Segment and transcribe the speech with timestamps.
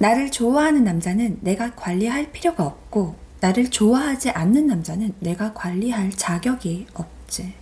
[0.00, 7.52] 나를 좋아하는 남자는 내가 관리할 필요가 없고 나를 좋아하지 않는 남자는 내가 관리할 자격이 없지.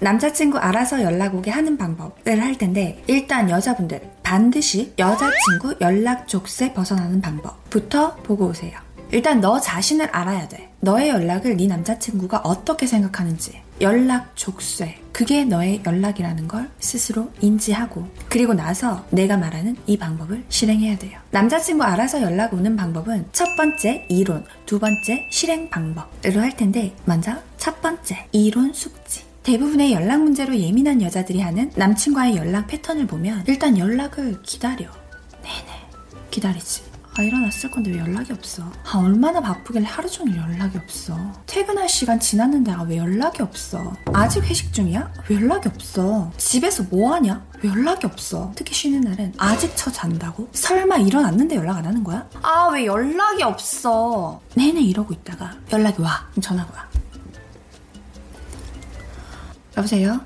[0.00, 7.22] 남자친구 알아서 연락 오게 하는 방법을 할 텐데 일단 여자분들 반드시 여자친구 연락 족쇄 벗어나는
[7.22, 8.83] 방법부터 보고 오세요.
[9.14, 10.72] 일단 너 자신을 알아야 돼.
[10.80, 13.62] 너의 연락을 네 남자친구가 어떻게 생각하는지.
[13.80, 14.98] 연락 족쇄.
[15.12, 21.20] 그게 너의 연락이라는 걸 스스로 인지하고 그리고 나서 내가 말하는 이 방법을 실행해야 돼요.
[21.30, 27.36] 남자친구 알아서 연락 오는 방법은 첫 번째 이론, 두 번째 실행 방법으로 할 텐데 먼저
[27.56, 29.22] 첫 번째 이론 숙지.
[29.44, 34.88] 대부분의 연락 문제로 예민한 여자들이 하는 남친과의 연락 패턴을 보면 일단 연락을 기다려.
[35.40, 35.84] 네네.
[36.32, 36.93] 기다리지.
[37.16, 38.64] 아, 일어났을 건데 왜 연락이 없어?
[38.84, 41.16] 아, 얼마나 바쁘길래 하루 종일 연락이 없어?
[41.46, 43.92] 퇴근할 시간 지났는데 아, 왜 연락이 없어?
[44.12, 45.12] 아직 회식 중이야?
[45.28, 46.32] 왜 연락이 없어?
[46.36, 47.46] 집에서 뭐 하냐?
[47.62, 48.52] 왜 연락이 없어?
[48.56, 50.48] 특히 쉬는 날은 아직 쳐 잔다고?
[50.52, 52.28] 설마 일어났는데 연락 안 하는 거야?
[52.42, 54.40] 아, 왜 연락이 없어?
[54.56, 56.28] 내내 이러고 있다가 연락이 와.
[56.40, 56.88] 전화가 와.
[59.76, 60.20] 여보세요?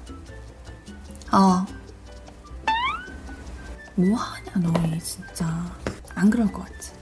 [1.33, 1.67] 어.
[3.95, 5.47] 뭐 하냐, 너희, 진짜.
[6.19, 6.93] 안 그럴 것 같지?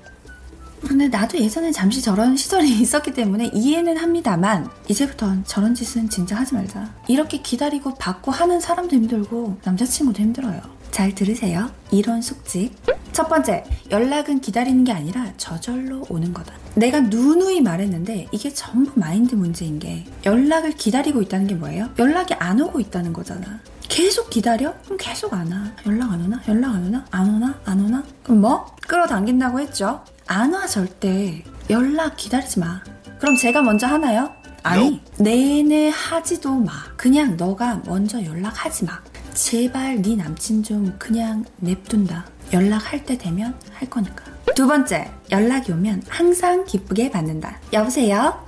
[0.86, 6.54] 근데 나도 예전에 잠시 저런 시절이 있었기 때문에 이해는 합니다만, 이제부턴 저런 짓은 진짜 하지
[6.54, 6.94] 말자.
[7.08, 10.60] 이렇게 기다리고 받고 하는 사람도 힘들고, 남자친구도 힘들어요.
[10.90, 11.70] 잘 들으세요.
[11.90, 12.74] 이런 숙직.
[13.12, 16.54] 첫 번째, 연락은 기다리는 게 아니라 저절로 오는 거다.
[16.74, 21.88] 내가 누누이 말했는데 이게 전부 마인드 문제인 게 연락을 기다리고 있다는 게 뭐예요?
[21.98, 23.60] 연락이 안 오고 있다는 거잖아.
[23.96, 24.74] 계속 기다려?
[24.84, 25.58] 그럼 계속 안 와.
[25.86, 26.38] 연락 안 오나?
[26.46, 27.04] 연락 안 오나?
[27.10, 27.54] 안 오나?
[27.64, 28.04] 안 오나?
[28.22, 28.76] 그럼 뭐?
[28.86, 30.04] 끌어당긴다고 했죠?
[30.26, 31.42] 안 와, 절대.
[31.70, 32.82] 연락 기다리지 마.
[33.18, 34.30] 그럼 제가 먼저 하나요?
[34.62, 36.72] 아니, 내내 하지도 마.
[36.98, 39.00] 그냥 너가 먼저 연락하지 마.
[39.32, 42.26] 제발 네 남친 좀 그냥 냅둔다.
[42.52, 44.24] 연락할 때 되면 할 거니까.
[44.54, 47.60] 두 번째, 연락이 오면 항상 기쁘게 받는다.
[47.72, 48.44] 여보세요?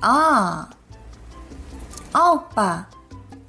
[0.00, 0.70] 아,
[2.12, 2.86] 아, 오빠.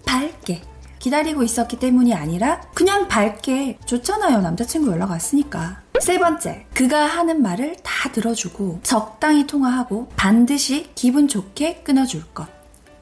[0.04, 0.73] 밝게.
[1.04, 4.40] 기다리고 있었기 때문이 아니라 그냥 밝게 좋잖아요.
[4.40, 5.82] 남자친구 연락 왔으니까.
[6.00, 12.48] 세 번째, 그가 하는 말을 다 들어주고 적당히 통화하고 반드시 기분 좋게 끊어줄 것.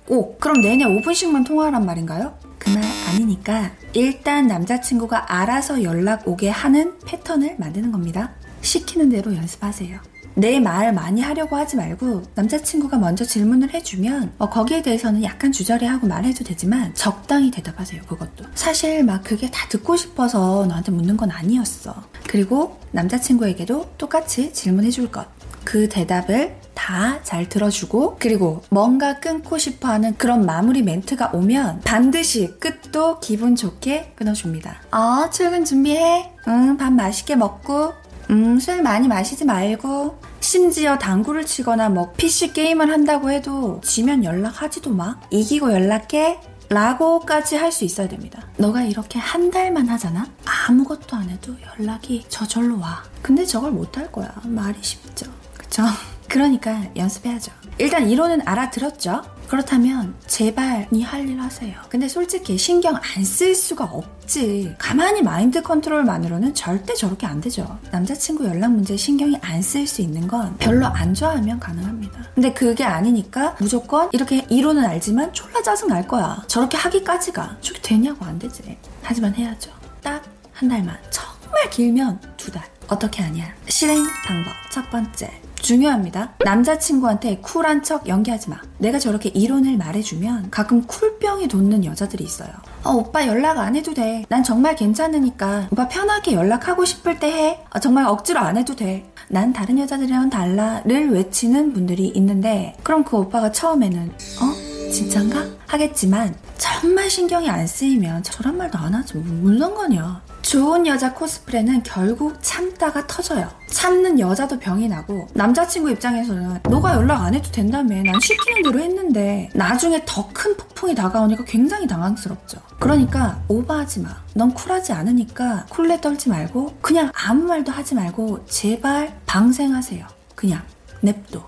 [0.08, 2.40] 오, 그럼 내내 5분씩만 통화하란 말인가요?
[2.58, 8.32] 그말 아니니까 일단 남자친구가 알아서 연락 오게 하는 패턴을 만드는 겁니다.
[8.62, 10.00] 시키는 대로 연습하세요.
[10.36, 16.08] 내 말 많이 하려고 하지 말고 남자친구가 먼저 질문을 해주면 어, 거기에 대해서는 약간 주저리하고
[16.08, 18.46] 말해도 되지만 적당히 대답하세요 그것도.
[18.56, 21.96] 사실 막 그게 다 듣고 싶어서 너한테 묻는 건 아니었어.
[22.28, 25.28] 그리고 남자친구에게도 똑같이 질문해줄 것.
[25.64, 33.20] 그 대답을 다 잘 들어주고 그리고 뭔가 끊고 싶어하는 그런 마무리 멘트가 오면 반드시 끝도
[33.20, 34.82] 기분 좋게 끊어줍니다.
[34.92, 36.32] 어 출근 준비해.
[36.48, 37.94] 응 밥 맛있게 먹고
[38.30, 44.92] 음, 술 많이 마시지 말고, 심지어 당구를 치거나 뭐 PC 게임을 한다고 해도 지면 연락하지도
[44.94, 45.20] 마.
[45.30, 46.40] 이기고 연락해.
[46.70, 48.42] 라고까지 할 수 있어야 됩니다.
[48.56, 50.26] 너가 이렇게 한 달만 하잖아?
[50.70, 53.04] 아무것도 안 해도 연락이 저절로 와.
[53.22, 54.32] 근데 저걸 못 할 거야.
[54.46, 55.26] 말이 쉽죠.
[55.58, 55.84] 그쵸?
[56.30, 57.52] 그러니까 연습해야죠.
[57.78, 59.24] 일단 이론은 알아들었죠?
[59.48, 61.74] 그렇다면 제발 니 할 일 하세요.
[61.90, 64.76] 근데 솔직히 신경 안 쓸 수가 없지.
[64.78, 67.78] 가만히 마인드 컨트롤만으로는 절대 저렇게 안 되죠.
[67.92, 72.20] 남자친구 연락 문제에 신경이 안 쓸 수 있는 건 별로 안 좋아하면 가능합니다.
[72.34, 76.42] 근데 그게 아니니까 무조건 이렇게 이론은 알지만 졸라 짜증 날 거야.
[76.48, 78.78] 저렇게 하기까지가 저게 되냐고 안 되지.
[79.02, 79.72] 하지만 해야죠.
[80.02, 80.22] 딱
[80.54, 80.96] 한 달만.
[81.10, 82.64] 정말 길면 두 달.
[82.88, 83.52] 어떻게 하냐?
[83.68, 84.54] 실행 방법.
[84.72, 85.32] 첫 번째.
[85.62, 86.34] 중요합니다.
[86.44, 88.58] 남자친구한테 쿨한 척 연기하지 마.
[88.78, 92.50] 내가 저렇게 이론을 말해주면 가끔 쿨병이 돋는 여자들이 있어요.
[92.84, 94.26] 어, 오빠 연락 안 해도 돼.
[94.30, 95.68] 난 정말 괜찮으니까.
[95.72, 97.64] 오빠 편하게 연락하고 싶을 때 해.
[97.74, 99.10] 어, 정말 억지로 안 해도 돼.
[99.30, 104.12] 난 다른 여자들이랑 달라를 외치는 분들이 있는데, 그럼 그 오빠가 처음에는,
[104.42, 104.90] 어?
[104.92, 105.46] 진짠가?
[105.68, 109.20] 하겠지만, 정말 신경이 안 쓰이면 저런 말도 안 하죠.
[109.20, 110.22] 뭔 상관이야.
[110.42, 113.50] 좋은 여자 코스프레는 결국 참다가 터져요.
[113.68, 119.50] 참는 여자도 병이 나고 남자친구 입장에서는 너가 연락 안 해도 된다며 난 시키는 대로 했는데
[119.54, 122.60] 나중에 더 큰 폭풍이 다가오니까 굉장히 당황스럽죠.
[122.80, 124.10] 그러니까 오버하지 마.
[124.34, 130.06] 넌 쿨하지 않으니까 쿨레 떨지 말고 그냥 아무 말도 하지 말고 제발 방생하세요.
[130.36, 130.62] 그냥
[131.02, 131.46] 냅둬.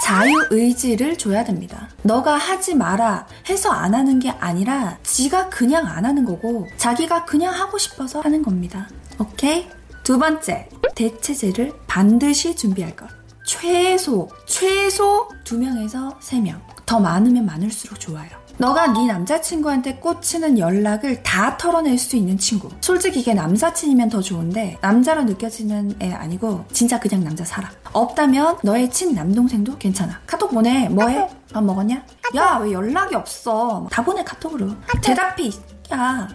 [0.00, 1.88] 자유의지를 줘야 됩니다.
[2.02, 7.54] 너가 하지 마라 해서 안 하는 게 아니라 지가 그냥 안 하는 거고 자기가 그냥
[7.54, 8.88] 하고 싶어서 하는 겁니다.
[9.18, 9.68] 오케이?
[10.02, 13.08] 두 번째, 대체제를 반드시 준비할 것.
[13.44, 16.60] 최소, 최소 2명에서 3명.
[16.86, 18.41] 더 많으면 많을수록 좋아요.
[18.58, 22.68] 너가 네 남자친구한테 꽂히는 연락을 다 털어낼 수 있는 친구.
[22.80, 27.70] 솔직히 이게 남사친이면 더 좋은데 남자로 느껴지는 애 아니고 진짜 그냥 남자 사람.
[27.92, 30.20] 없다면 너의 친 남동생도 괜찮아.
[30.26, 30.88] 카톡 보내.
[30.88, 31.28] 뭐해?
[31.52, 32.02] 밥 먹었냐?
[32.34, 33.88] 야 왜 연락이 없어?
[33.90, 34.70] 다 보내 카톡으로.
[35.02, 35.50] 대답해.
[35.92, 36.28] 야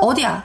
[0.00, 0.44] 어디야?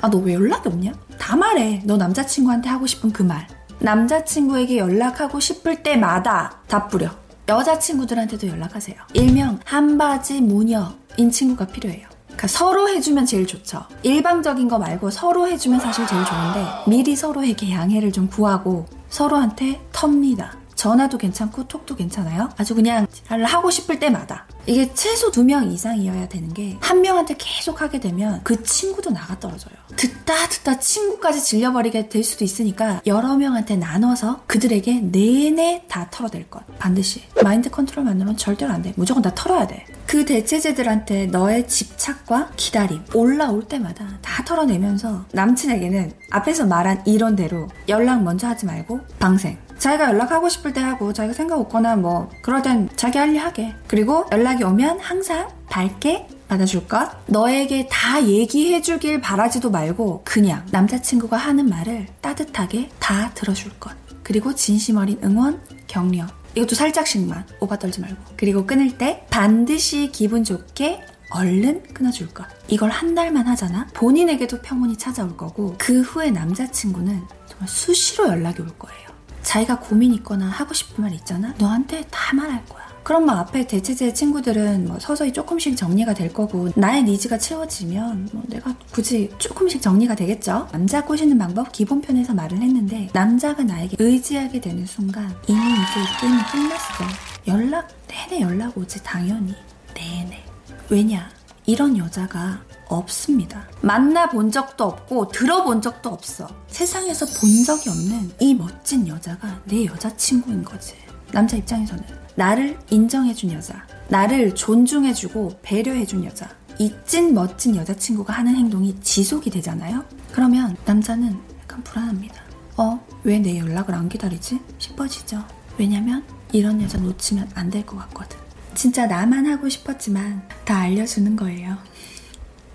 [0.00, 0.92] 아 너 왜 연락이 없냐?
[1.18, 1.80] 다 말해.
[1.84, 3.46] 너 남자친구한테 하고 싶은 그 말.
[3.78, 7.10] 남자친구에게 연락하고 싶을 때마다 다 뿌려.
[7.48, 8.96] 여자친구들한테도 연락하세요.
[9.14, 12.06] 일명 한바지 무녀인 친구가 필요해요.
[12.26, 13.84] 그러니까 서로 해주면 제일 좋죠.
[14.02, 20.56] 일방적인 거 말고 서로 해주면 사실 제일 좋은데 미리 서로에게 양해를 좀 구하고 서로한테 텁니다.
[20.82, 22.48] 전화도 괜찮고 톡도 괜찮아요.
[22.56, 24.46] 아주 그냥 하고 싶을 때마다.
[24.66, 29.38] 이게 최소 두 명 이상이어야 되는 게 한 명한테 계속 하게 되면 그 친구도 나가
[29.38, 29.74] 떨어져요.
[29.94, 36.62] 듣다 듣다 친구까지 질려버리게 될 수도 있으니까 여러 명한테 나눠서 그들에게 내내 다 털어댈 것.
[36.78, 37.22] 반드시.
[37.44, 38.92] 마인드 컨트롤 만으로는 절대로 안 돼.
[38.96, 39.84] 무조건 다 털어야 돼.
[40.06, 48.48] 그 대체제들한테 너의 집착과 기다림 올라올 때마다 다 털어내면서 남친에게는 앞에서 말한 이론대로 연락 먼저
[48.48, 49.56] 하지 말고 방생.
[49.82, 53.74] 자기가 연락하고 싶을 때 하고 자기가 생각 없거나 뭐 그럴 땐 자기 할 일 하게.
[53.88, 57.10] 그리고 연락이 오면 항상 밝게 받아줄 것.
[57.26, 63.90] 너에게 다 얘기해주길 바라지도 말고 그냥 남자친구가 하는 말을 따뜻하게 다 들어줄 것.
[64.22, 66.26] 그리고 진심 어린 응원, 격려.
[66.54, 68.16] 이것도 살짝씩만 오바 떨지 말고.
[68.36, 71.00] 그리고 끊을 때 반드시 기분 좋게
[71.30, 72.44] 얼른 끊어줄 것.
[72.68, 73.88] 이걸 한 달만 하잖아?
[73.94, 79.11] 본인에게도 평온이 찾아올 거고, 그 후에 남자친구는 정말 수시로 연락이 올 거예요.
[79.42, 81.54] 자기가 고민 있거나 하고 싶은 말 있잖아?
[81.58, 82.82] 너한테 다 말할 거야.
[83.02, 88.42] 그럼 뭐 앞에 대체제 친구들은 뭐 서서히 조금씩 정리가 될 거고 나의 니즈가 채워지면 뭐
[88.46, 90.68] 내가 굳이 조금씩 정리가 되겠죠.
[90.70, 97.04] 남자 꼬시는 방법 기본편에서 말을 했는데 남자가 나에게 의지하게 되는 순간 이미 이제 게임이 끝났어.
[97.48, 99.54] 연락 내내 연락 오지 당연히
[99.94, 100.44] 내내.
[100.88, 101.28] 왜냐
[101.66, 102.60] 이런 여자가
[102.96, 103.66] 없습니다.
[103.80, 106.48] 만나본 적도 없고 들어본 적도 없어.
[106.68, 110.94] 세상에서 본 적이 없는 이 멋진 여자가 내 여자친구인 거지.
[111.32, 112.04] 남자 입장에서는
[112.34, 116.48] 나를 인정해준 여자, 나를 존중해주고 배려해준 여자,
[116.78, 120.04] 이 찐 멋진 여자친구가 하는 행동이 지속이 되잖아요?
[120.32, 122.42] 그러면 남자는 약간 불안합니다.
[122.76, 124.60] 어, 왜 내 연락을 안 기다리지?
[124.78, 125.44] 싶어지죠.
[125.78, 128.38] 왜냐면 이런 여자 놓치면 안 될 것 같거든.
[128.74, 131.76] 진짜 나만 하고 싶었지만 다 알려주는 거예요.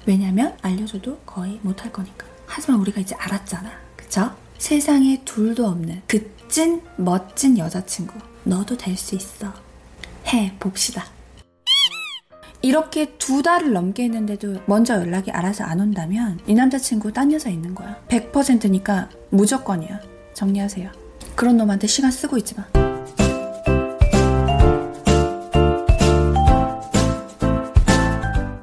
[0.08, 2.26] 왜냐면 알려줘도 거의 못할 거니까.
[2.48, 3.70] 하지만 우리가 이제 알았잖아.
[3.96, 4.32] 그쵸?
[4.58, 8.18] 세상에 둘도 없는 그 찐 멋진 여자친구.
[8.44, 9.54] 너도 될 수 있어.
[10.28, 11.06] 해 봅시다.
[12.62, 17.76] 이렇게 두 달을 넘게 했는데도 먼저 연락이 알아서 안 온다면 이 남자친구 딴 여자 있는
[17.76, 17.98] 거야.
[18.08, 20.00] 100%니까 무조건이야.
[20.34, 20.90] 정리하세요.
[21.36, 22.87] 그런 놈한테 시간 쓰고 있지 마.